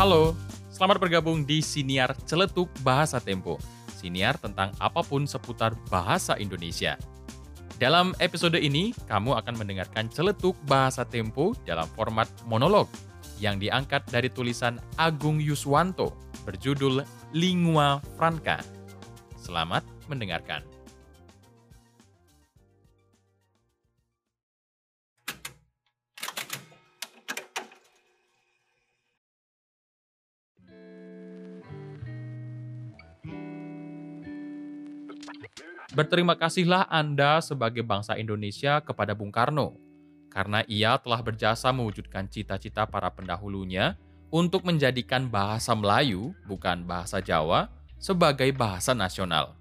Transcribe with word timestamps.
Halo, 0.00 0.32
selamat 0.72 0.96
bergabung 0.96 1.44
di 1.44 1.60
Siniar 1.60 2.16
Celetuk 2.24 2.72
Bahasa 2.80 3.20
Tempo. 3.20 3.60
Siniar 3.92 4.40
tentang 4.40 4.72
apa 4.80 5.04
pun 5.04 5.28
seputar 5.28 5.76
bahasa 5.92 6.40
Indonesia. 6.40 6.96
Dalam 7.76 8.16
episode 8.16 8.56
ini, 8.56 8.96
kamu 9.04 9.36
akan 9.36 9.60
mendengarkan 9.60 10.08
celetuk 10.08 10.56
bahasa 10.64 11.04
Tempo 11.04 11.52
dalam 11.68 11.84
format 11.92 12.32
monolog 12.48 12.88
yang 13.44 13.60
diangkat 13.60 14.00
dari 14.08 14.32
tulisan 14.32 14.80
Agung 14.96 15.36
Yuswanto 15.36 16.16
berjudul 16.48 17.04
Lingua 17.36 18.00
Franca. 18.16 18.56
Selamat 19.36 19.84
mendengarkan. 20.08 20.69
Berterima 35.90 36.38
kasihlah 36.38 36.86
Anda 36.86 37.42
sebagai 37.42 37.82
bangsa 37.82 38.14
Indonesia 38.14 38.78
kepada 38.78 39.10
Bung 39.10 39.34
Karno, 39.34 39.74
karena 40.30 40.62
ia 40.70 40.94
telah 41.02 41.18
berjasa 41.18 41.74
mewujudkan 41.74 42.30
cita-cita 42.30 42.86
para 42.86 43.10
pendahulunya 43.10 43.98
untuk 44.30 44.62
menjadikan 44.62 45.26
bahasa 45.26 45.74
Melayu, 45.74 46.30
bukan 46.46 46.86
bahasa 46.86 47.18
Jawa, 47.18 47.66
sebagai 47.98 48.54
bahasa 48.54 48.94
nasional. 48.94 49.58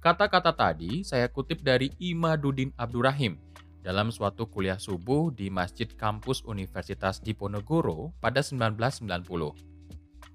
Kata-kata 0.00 0.56
tadi 0.56 1.04
saya 1.04 1.28
kutip 1.28 1.60
dari 1.60 1.92
Imaduddin 2.00 2.72
Abdurrahim 2.80 3.36
dalam 3.84 4.08
suatu 4.08 4.48
kuliah 4.48 4.80
subuh 4.80 5.36
di 5.36 5.52
Masjid 5.52 5.88
Kampus 5.88 6.40
Universitas 6.48 7.20
Diponegoro 7.20 8.16
pada 8.24 8.40
1990. 8.40 9.20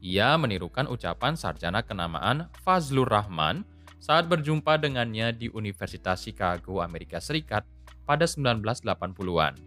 Ia 0.05 0.37
menirukan 0.37 0.85
ucapan 0.85 1.33
sarjana 1.33 1.81
kenamaan 1.81 2.53
Fazlur 2.61 3.09
Rahman 3.09 3.65
saat 3.99 4.31
berjumpa 4.31 4.79
dengannya 4.79 5.35
di 5.35 5.51
Universitas 5.51 6.23
Chicago, 6.23 6.79
Amerika 6.79 7.19
Serikat 7.19 7.67
pada 8.07 8.23
1980-an. 8.23 9.59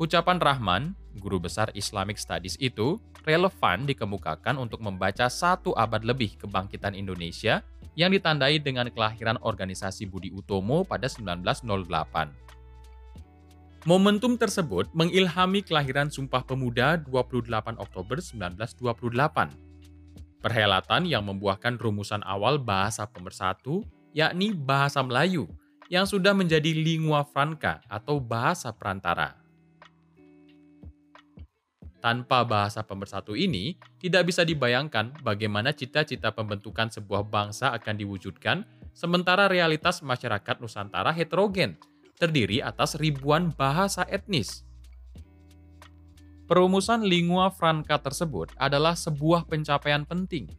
Ucapan 0.00 0.38
Rahman, 0.40 0.82
guru 1.20 1.40
besar 1.40 1.68
Islamic 1.76 2.16
Studies 2.16 2.56
itu, 2.60 3.00
relevan 3.24 3.84
dikemukakan 3.84 4.56
untuk 4.56 4.80
membaca 4.80 5.28
satu 5.28 5.76
abad 5.76 6.04
lebih 6.04 6.40
kebangkitan 6.40 6.96
Indonesia 6.96 7.60
yang 7.96 8.12
ditandai 8.12 8.56
dengan 8.60 8.88
kelahiran 8.88 9.36
organisasi 9.40 10.08
Budi 10.08 10.32
Utomo 10.32 10.84
pada 10.88 11.04
1908. 11.04 12.32
Momentum 13.88 14.36
tersebut 14.36 14.92
mengilhami 14.92 15.64
kelahiran 15.64 16.12
Sumpah 16.12 16.44
Pemuda 16.44 17.00
28 17.00 17.80
Oktober 17.80 18.20
1928 18.20 19.69
Perhelatan 20.40 21.04
yang 21.04 21.28
membuahkan 21.28 21.76
rumusan 21.76 22.24
awal 22.24 22.56
bahasa 22.56 23.04
pemersatu, 23.04 23.84
yakni 24.16 24.56
bahasa 24.56 25.04
Melayu, 25.04 25.44
yang 25.92 26.08
sudah 26.08 26.32
menjadi 26.32 26.72
lingua 26.72 27.28
franca 27.28 27.84
atau 27.92 28.16
bahasa 28.16 28.72
perantara. 28.72 29.36
Tanpa 32.00 32.40
bahasa 32.48 32.80
pemersatu 32.80 33.36
ini, 33.36 33.76
tidak 34.00 34.32
bisa 34.32 34.40
dibayangkan 34.40 35.12
bagaimana 35.20 35.76
cita-cita 35.76 36.32
pembentukan 36.32 36.88
sebuah 36.88 37.28
bangsa 37.28 37.76
akan 37.76 38.00
diwujudkan, 38.00 38.64
sementara 38.96 39.52
realitas 39.52 40.00
masyarakat 40.00 40.64
Nusantara 40.64 41.12
heterogen, 41.12 41.76
terdiri 42.16 42.64
atas 42.64 42.96
ribuan 42.96 43.52
bahasa 43.52 44.08
etnis. 44.08 44.64
Perumusan 46.50 47.06
lingua 47.06 47.54
franca 47.54 47.94
tersebut 48.02 48.50
adalah 48.58 48.98
sebuah 48.98 49.46
pencapaian 49.46 50.02
penting. 50.02 50.50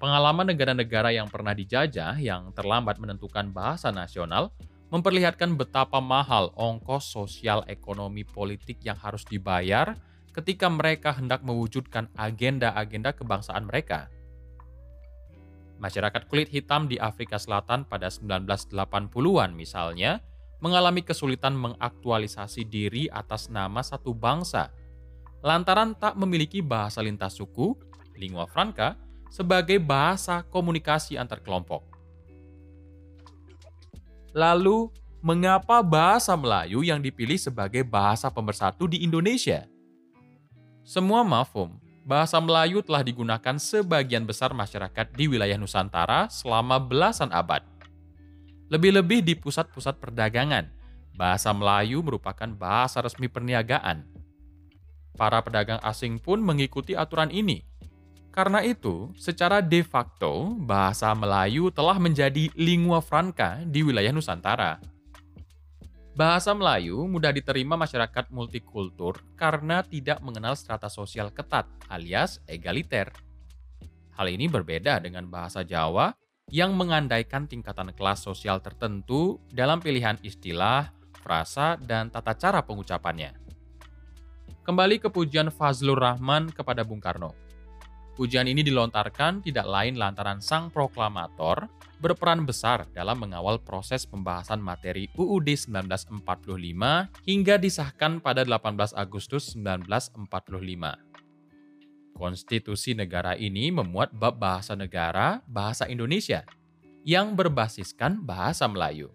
Pengalaman 0.00 0.48
negara-negara 0.48 1.12
yang 1.12 1.28
pernah 1.28 1.52
dijajah 1.52 2.16
yang 2.16 2.48
terlambat 2.56 2.96
menentukan 2.96 3.52
bahasa 3.52 3.92
nasional 3.92 4.48
memperlihatkan 4.88 5.52
betapa 5.52 6.00
mahal 6.00 6.48
ongkos 6.56 7.12
sosial 7.12 7.60
ekonomi 7.68 8.24
politik 8.24 8.80
yang 8.80 8.96
harus 8.96 9.20
dibayar 9.28 10.00
ketika 10.32 10.64
mereka 10.72 11.12
hendak 11.12 11.44
mewujudkan 11.44 12.08
agenda-agenda 12.16 13.12
kebangsaan 13.12 13.68
mereka. 13.68 14.08
Masyarakat 15.76 16.24
kulit 16.32 16.48
hitam 16.48 16.88
di 16.88 16.96
Afrika 16.96 17.36
Selatan 17.36 17.84
pada 17.84 18.08
1980-an 18.08 19.52
misalnya 19.52 20.24
mengalami 20.64 21.04
kesulitan 21.04 21.52
mengaktualisasi 21.52 22.64
diri 22.64 23.12
atas 23.12 23.52
nama 23.52 23.84
satu 23.84 24.16
bangsa 24.16 24.72
lantaran 25.42 25.94
tak 25.94 26.18
memiliki 26.18 26.58
bahasa 26.58 27.02
lintas 27.02 27.38
suku, 27.38 27.78
lingua 28.18 28.46
franca, 28.50 28.98
sebagai 29.28 29.78
bahasa 29.78 30.42
komunikasi 30.48 31.20
antar 31.20 31.44
kelompok. 31.44 31.84
Lalu, 34.34 34.92
mengapa 35.24 35.82
bahasa 35.82 36.36
Melayu 36.38 36.86
yang 36.86 37.02
dipilih 37.02 37.36
sebagai 37.40 37.82
bahasa 37.82 38.30
pemersatu 38.30 38.86
di 38.86 39.02
Indonesia? 39.02 39.66
Semua 40.86 41.20
mafum, 41.20 41.76
bahasa 42.08 42.40
Melayu 42.40 42.80
telah 42.80 43.04
digunakan 43.04 43.56
sebagian 43.60 44.24
besar 44.24 44.56
masyarakat 44.56 45.12
di 45.12 45.28
wilayah 45.28 45.60
Nusantara 45.60 46.32
selama 46.32 46.80
belasan 46.80 47.28
abad. 47.28 47.60
Lebih-lebih 48.72 49.24
di 49.24 49.34
pusat-pusat 49.36 50.00
perdagangan, 50.00 50.72
bahasa 51.16 51.52
Melayu 51.52 52.00
merupakan 52.00 52.48
bahasa 52.52 53.04
resmi 53.04 53.28
perniagaan, 53.28 54.04
Para 55.18 55.42
pedagang 55.42 55.82
asing 55.82 56.22
pun 56.22 56.38
mengikuti 56.38 56.94
aturan 56.94 57.34
ini. 57.34 57.66
Karena 58.30 58.62
itu, 58.62 59.10
secara 59.18 59.58
de 59.58 59.82
facto, 59.82 60.54
bahasa 60.62 61.10
Melayu 61.10 61.74
telah 61.74 61.98
menjadi 61.98 62.46
lingua 62.54 63.02
franca 63.02 63.58
di 63.66 63.82
wilayah 63.82 64.14
Nusantara. 64.14 64.78
Bahasa 66.14 66.54
Melayu 66.54 67.02
mudah 67.10 67.34
diterima 67.34 67.74
masyarakat 67.74 68.30
multikultur 68.30 69.18
karena 69.34 69.82
tidak 69.82 70.22
mengenal 70.22 70.54
strata 70.54 70.86
sosial 70.86 71.34
ketat 71.34 71.66
alias 71.90 72.38
egaliter. 72.46 73.10
Hal 74.14 74.30
ini 74.30 74.46
berbeda 74.46 75.02
dengan 75.02 75.26
bahasa 75.26 75.66
Jawa 75.66 76.14
yang 76.50 76.74
mengandaikan 76.74 77.46
tingkatan 77.46 77.94
kelas 77.94 78.22
sosial 78.22 78.58
tertentu 78.58 79.38
dalam 79.50 79.78
pilihan 79.78 80.18
istilah, 80.22 80.90
frasa, 81.22 81.78
dan 81.78 82.10
tata 82.10 82.34
cara 82.34 82.62
pengucapannya. 82.66 83.47
Kembali 84.68 85.00
ke 85.00 85.08
pujian 85.08 85.48
Fazlur 85.48 85.96
Rahman 85.96 86.52
kepada 86.52 86.84
Bung 86.84 87.00
Karno. 87.00 87.32
Pujian 88.20 88.44
ini 88.44 88.60
dilontarkan 88.60 89.40
tidak 89.40 89.64
lain 89.64 89.96
lantaran 89.96 90.44
sang 90.44 90.68
proklamator 90.68 91.72
berperan 92.04 92.44
besar 92.44 92.84
dalam 92.92 93.16
mengawal 93.16 93.56
proses 93.64 94.04
pembahasan 94.04 94.60
materi 94.60 95.08
UUD 95.16 95.56
1945 95.56 96.20
hingga 97.24 97.56
disahkan 97.56 98.20
pada 98.20 98.44
18 98.44 98.92
Agustus 98.92 99.56
1945. 99.56 100.28
Konstitusi 102.12 102.92
negara 102.92 103.40
ini 103.40 103.72
memuat 103.72 104.12
bab 104.12 104.36
bahasa 104.36 104.76
negara 104.76 105.40
bahasa 105.48 105.88
Indonesia 105.88 106.44
yang 107.08 107.32
berbasiskan 107.32 108.20
bahasa 108.20 108.68
Melayu. 108.68 109.08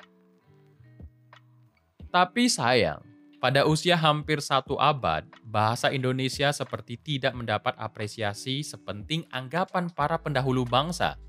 Tapi 2.09 2.49
sayang, 2.49 3.12
pada 3.43 3.67
usia 3.67 3.99
hampir 3.99 4.39
satu 4.39 4.79
abad, 4.79 5.27
bahasa 5.43 5.91
Indonesia 5.91 6.47
seperti 6.55 6.95
tidak 6.95 7.35
mendapat 7.35 7.75
apresiasi 7.75 8.63
sepenting 8.63 9.27
anggapan 9.35 9.91
para 9.91 10.15
pendahulu 10.15 10.63
bangsa. 10.63 11.19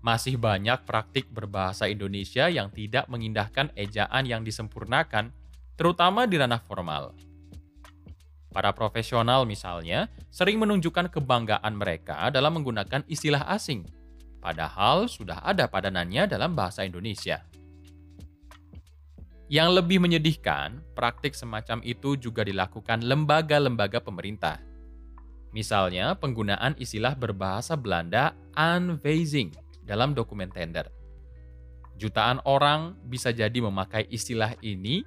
Masih 0.00 0.40
banyak 0.40 0.88
praktik 0.88 1.28
berbahasa 1.28 1.84
Indonesia 1.84 2.48
yang 2.48 2.72
tidak 2.72 3.04
mengindahkan 3.12 3.68
ejaan 3.76 4.24
yang 4.24 4.40
disempurnakan, 4.40 5.28
terutama 5.76 6.24
di 6.24 6.40
ranah 6.40 6.64
formal. 6.64 7.12
Para 8.48 8.72
profesional 8.72 9.44
misalnya 9.44 10.08
sering 10.32 10.56
menunjukkan 10.56 11.12
kebanggaan 11.12 11.76
mereka 11.76 12.32
dalam 12.32 12.56
menggunakan 12.56 13.04
istilah 13.04 13.44
asing, 13.52 13.84
padahal 14.40 15.04
sudah 15.04 15.44
ada 15.44 15.68
padanannya 15.68 16.24
dalam 16.24 16.56
bahasa 16.56 16.88
Indonesia. 16.88 17.44
Yang 19.48 19.80
lebih 19.80 19.98
menyedihkan, 20.04 20.84
praktik 20.92 21.32
semacam 21.32 21.80
itu 21.80 22.20
juga 22.20 22.44
dilakukan 22.44 23.00
lembaga-lembaga 23.00 23.96
pemerintah. 24.04 24.60
Misalnya, 25.56 26.12
penggunaan 26.12 26.76
istilah 26.76 27.16
berbahasa 27.16 27.72
Belanda 27.72 28.36
aanwijzing 28.52 29.56
dalam 29.88 30.12
dokumen 30.12 30.52
tender. 30.52 30.92
Jutaan 31.96 32.44
orang 32.44 33.00
bisa 33.08 33.32
jadi 33.32 33.56
memakai 33.56 34.04
istilah 34.12 34.52
ini 34.60 35.00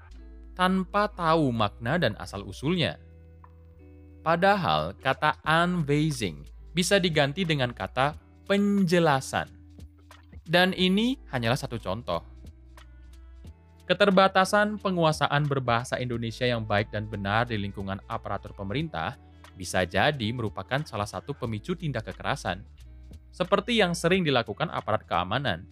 tanpa 0.58 1.06
tahu 1.14 1.54
makna 1.54 2.02
dan 2.02 2.18
asal-usulnya. 2.18 2.98
Padahal 4.26 4.98
kata 4.98 5.38
aanwijzing 5.46 6.42
bisa 6.74 6.98
diganti 6.98 7.46
dengan 7.46 7.70
kata 7.78 8.18
penjelasan. 8.50 9.46
Dan 10.42 10.74
ini 10.74 11.22
hanyalah 11.30 11.56
satu 11.56 11.78
contoh. 11.78 12.31
Keterbatasan 13.92 14.80
penguasaan 14.80 15.52
berbahasa 15.52 16.00
Indonesia 16.00 16.48
yang 16.48 16.64
baik 16.64 16.96
dan 16.96 17.12
benar 17.12 17.52
di 17.52 17.60
lingkungan 17.60 18.00
aparatur 18.08 18.56
pemerintah 18.56 19.20
bisa 19.60 19.84
jadi 19.84 20.32
merupakan 20.32 20.80
salah 20.88 21.04
satu 21.04 21.36
pemicu 21.36 21.76
tindak 21.76 22.08
kekerasan, 22.08 22.64
seperti 23.36 23.84
yang 23.84 23.92
sering 23.92 24.24
dilakukan 24.24 24.72
aparat 24.72 25.04
keamanan. 25.04 25.68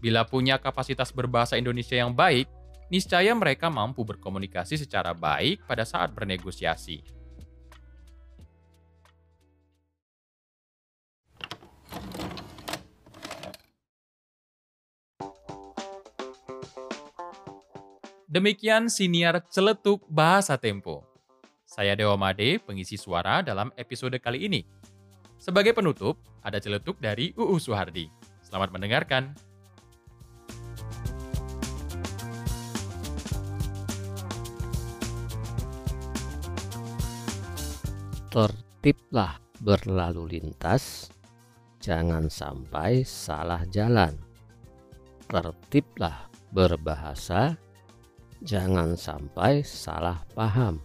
Bila 0.00 0.24
punya 0.24 0.56
kapasitas 0.56 1.12
berbahasa 1.12 1.60
Indonesia 1.60 1.92
yang 1.92 2.16
baik, 2.16 2.48
niscaya 2.88 3.36
mereka 3.36 3.68
mampu 3.68 4.00
berkomunikasi 4.00 4.80
secara 4.80 5.12
baik 5.12 5.60
pada 5.68 5.84
saat 5.84 6.08
bernegosiasi. 6.16 7.04
Demikian 18.32 18.88
siniar 18.88 19.44
celetuk 19.52 20.08
bahasa 20.08 20.56
Tempo. 20.56 21.04
Saya 21.68 21.92
Dewa 21.92 22.16
Made, 22.16 22.64
pengisi 22.64 22.96
suara 22.96 23.44
dalam 23.44 23.68
episode 23.76 24.16
kali 24.16 24.48
ini. 24.48 24.64
Sebagai 25.36 25.76
penutup, 25.76 26.16
ada 26.40 26.56
celetuk 26.56 26.96
dari 26.96 27.36
UU 27.36 27.60
Suhardi. 27.60 28.08
Selamat 28.40 28.72
mendengarkan. 28.72 29.36
Tertiblah 38.32 39.44
berlalu 39.60 40.40
lintas, 40.40 41.12
jangan 41.84 42.32
sampai 42.32 43.04
salah 43.04 43.68
jalan. 43.68 44.16
Tertiblah 45.28 46.32
berbahasa, 46.48 47.60
jangan 48.42 48.98
sampai 48.98 49.62
salah 49.62 50.22
paham. 50.34 50.82